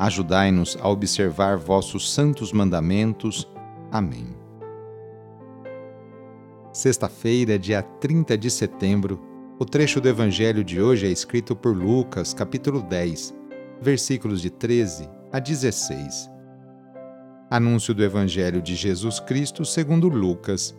[0.00, 3.46] Ajudai-nos a observar vossos santos mandamentos.
[3.92, 4.34] Amém.
[6.72, 9.20] Sexta-feira, dia 30 de setembro,
[9.58, 13.34] o trecho do Evangelho de hoje é escrito por Lucas, capítulo 10,
[13.82, 16.30] versículos de 13 a 16.
[17.50, 20.74] Anúncio do Evangelho de Jesus Cristo segundo Lucas.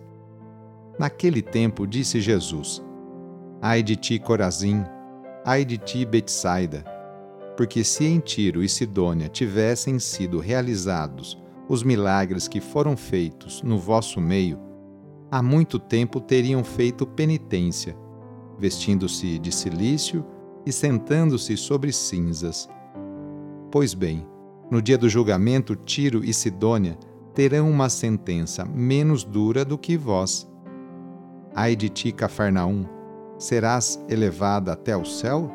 [0.97, 2.83] Naquele tempo disse Jesus:
[3.61, 4.83] Ai de ti, Corazim,
[5.45, 6.83] ai de ti, Betsaida,
[7.61, 13.77] porque se em Tiro e Sidônia tivessem sido realizados os milagres que foram feitos no
[13.77, 14.57] vosso meio,
[15.29, 17.95] há muito tempo teriam feito penitência,
[18.57, 20.25] vestindo-se de silício
[20.65, 22.67] e sentando-se sobre cinzas.
[23.69, 24.25] Pois bem,
[24.71, 26.97] no dia do julgamento, Tiro e Sidônia
[27.35, 30.49] terão uma sentença menos dura do que vós.
[31.53, 32.87] Ai de ti, Cafarnaum,
[33.37, 35.47] serás elevada até o céu?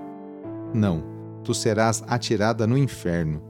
[0.73, 1.16] Não
[1.47, 3.41] tu serás atirada no inferno.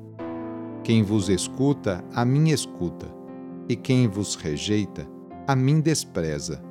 [0.84, 3.06] Quem vos escuta, a mim escuta,
[3.66, 5.08] e quem vos rejeita,
[5.46, 6.62] a mim despreza.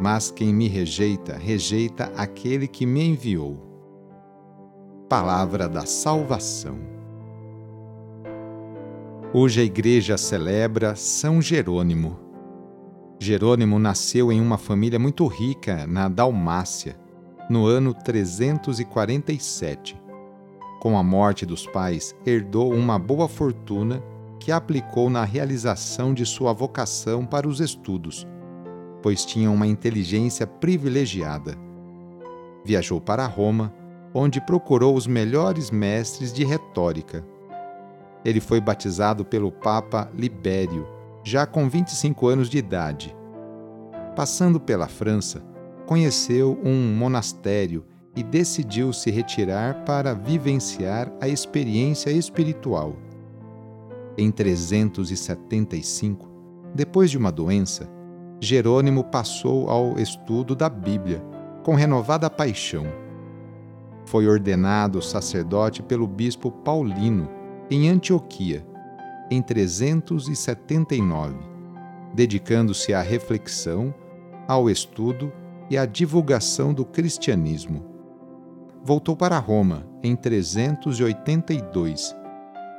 [0.00, 3.58] Mas quem me rejeita, rejeita aquele que me enviou.
[5.08, 6.78] Palavra da Salvação.
[9.32, 12.16] Hoje a Igreja celebra São Jerônimo.
[13.18, 16.96] Jerônimo nasceu em uma família muito rica na Dalmácia,
[17.50, 20.03] no ano 347
[20.84, 24.02] com a morte dos pais, herdou uma boa fortuna
[24.38, 28.26] que aplicou na realização de sua vocação para os estudos,
[29.02, 31.56] pois tinha uma inteligência privilegiada.
[32.66, 33.72] Viajou para Roma,
[34.12, 37.24] onde procurou os melhores mestres de retórica.
[38.22, 40.86] Ele foi batizado pelo Papa Libério,
[41.22, 43.16] já com 25 anos de idade.
[44.14, 45.42] Passando pela França,
[45.86, 47.86] conheceu um monastério
[48.16, 52.94] e decidiu se retirar para vivenciar a experiência espiritual.
[54.16, 56.28] Em 375,
[56.74, 57.90] depois de uma doença,
[58.40, 61.20] Jerônimo passou ao estudo da Bíblia,
[61.64, 62.86] com renovada paixão.
[64.04, 67.28] Foi ordenado sacerdote pelo bispo Paulino,
[67.70, 68.64] em Antioquia,
[69.30, 71.34] em 379,
[72.12, 73.94] dedicando-se à reflexão,
[74.46, 75.32] ao estudo
[75.70, 77.93] e à divulgação do cristianismo
[78.84, 82.14] voltou para Roma em 382,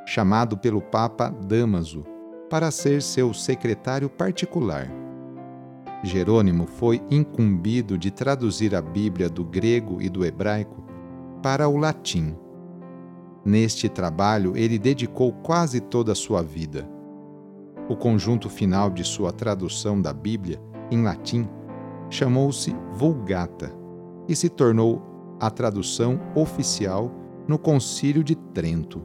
[0.05, 2.05] chamado pelo Papa Damaso
[2.47, 4.87] para ser seu secretário particular.
[6.03, 10.85] Jerônimo foi incumbido de traduzir a Bíblia do grego e do hebraico
[11.41, 12.35] para o latim.
[13.43, 16.87] Neste trabalho, ele dedicou quase toda a sua vida.
[17.89, 20.61] O conjunto final de sua tradução da Bíblia,
[20.91, 21.49] em latim,
[22.11, 23.73] chamou-se Vulgata
[24.27, 27.11] e se tornou a tradução oficial
[27.47, 29.01] no Concílio de Trento.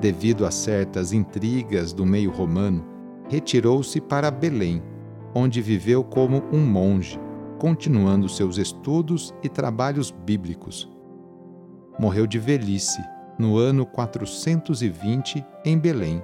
[0.00, 2.84] Devido a certas intrigas do meio romano,
[3.28, 4.82] retirou-se para Belém,
[5.34, 7.18] onde viveu como um monge,
[7.58, 10.88] continuando seus estudos e trabalhos bíblicos.
[11.98, 13.02] Morreu de velhice
[13.38, 16.22] no ano 420 em Belém.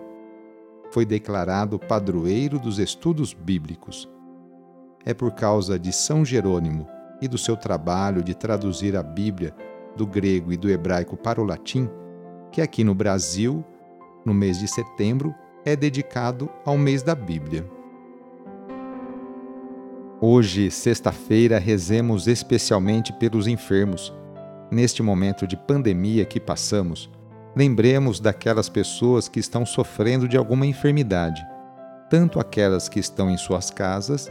[0.91, 4.09] Foi declarado padroeiro dos estudos bíblicos.
[5.05, 6.87] É por causa de São Jerônimo
[7.23, 9.55] e do seu trabalho de traduzir a Bíblia
[9.97, 11.89] do grego e do hebraico para o latim,
[12.51, 13.65] que aqui no Brasil,
[14.27, 15.33] no mês de setembro,
[15.65, 17.65] é dedicado ao mês da Bíblia.
[20.21, 24.13] Hoje, sexta-feira, rezemos especialmente pelos enfermos.
[24.71, 27.11] Neste momento de pandemia que passamos,
[27.55, 31.45] lembremos daquelas pessoas que estão sofrendo de alguma enfermidade,
[32.11, 34.31] tanto aquelas que estão em suas casas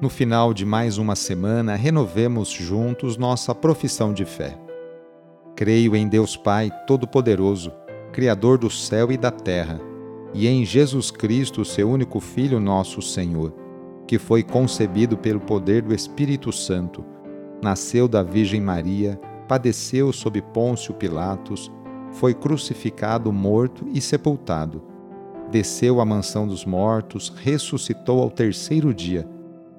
[0.00, 4.58] No final de mais uma semana, renovemos juntos nossa profissão de fé.
[5.54, 7.72] Creio em Deus Pai Todo-Poderoso,
[8.12, 9.80] Criador do céu e da terra
[10.34, 13.54] e em Jesus Cristo, seu único Filho, nosso Senhor,
[14.04, 17.04] que foi concebido pelo poder do Espírito Santo,
[17.62, 21.70] nasceu da Virgem Maria, padeceu sob Pôncio Pilatos,
[22.10, 24.82] foi crucificado, morto e sepultado.
[25.52, 29.28] Desceu à mansão dos mortos, ressuscitou ao terceiro dia,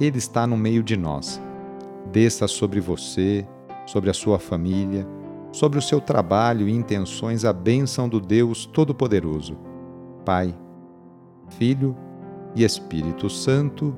[0.00, 1.40] Ele está no meio de nós.
[2.10, 3.46] Desça sobre você,
[3.86, 5.06] sobre a sua família,
[5.52, 9.58] sobre o seu trabalho e intenções a bênção do Deus Todo-Poderoso,
[10.24, 10.54] Pai,
[11.50, 11.96] Filho
[12.54, 13.94] e Espírito Santo.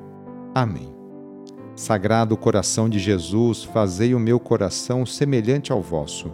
[0.55, 0.93] Amém.
[1.77, 6.33] Sagrado coração de Jesus, fazei o meu coração semelhante ao vosso.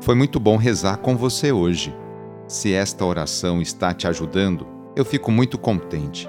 [0.00, 1.94] Foi muito bom rezar com você hoje.
[2.46, 4.66] Se esta oração está te ajudando,
[4.96, 6.28] eu fico muito contente.